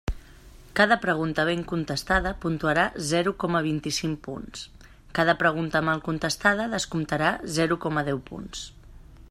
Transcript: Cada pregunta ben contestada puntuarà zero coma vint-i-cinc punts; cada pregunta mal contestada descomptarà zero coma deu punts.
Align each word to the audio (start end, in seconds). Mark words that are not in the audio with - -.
Cada 0.77 0.95
pregunta 1.03 1.43
ben 1.49 1.61
contestada 1.71 2.31
puntuarà 2.45 2.85
zero 3.11 3.35
coma 3.43 3.61
vint-i-cinc 3.67 4.17
punts; 4.27 4.63
cada 5.19 5.35
pregunta 5.43 5.85
mal 5.91 6.01
contestada 6.11 6.69
descomptarà 6.75 7.31
zero 7.59 7.81
coma 7.85 8.07
deu 8.09 8.19
punts. 8.31 8.65